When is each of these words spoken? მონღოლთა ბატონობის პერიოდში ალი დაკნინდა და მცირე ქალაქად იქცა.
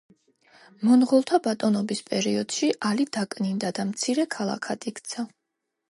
მონღოლთა 0.87 1.39
ბატონობის 1.49 2.01
პერიოდში 2.09 2.73
ალი 2.93 3.09
დაკნინდა 3.19 3.75
და 3.81 3.87
მცირე 3.95 4.27
ქალაქად 4.39 4.91
იქცა. 4.95 5.33